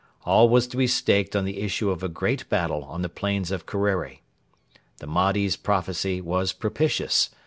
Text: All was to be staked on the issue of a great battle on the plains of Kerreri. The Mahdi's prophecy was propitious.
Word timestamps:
All 0.25 0.49
was 0.49 0.65
to 0.69 0.77
be 0.77 0.87
staked 0.87 1.35
on 1.35 1.45
the 1.45 1.59
issue 1.59 1.91
of 1.91 2.01
a 2.01 2.09
great 2.09 2.49
battle 2.49 2.83
on 2.85 3.03
the 3.03 3.07
plains 3.07 3.51
of 3.51 3.67
Kerreri. 3.67 4.23
The 4.97 5.05
Mahdi's 5.05 5.55
prophecy 5.55 6.21
was 6.21 6.53
propitious. 6.53 7.29